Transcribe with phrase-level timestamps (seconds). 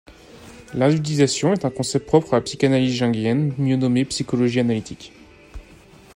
[0.73, 5.13] L’individuation est un concept propre à la psychanalyse jungienne, mieux nommée psychologie analytique.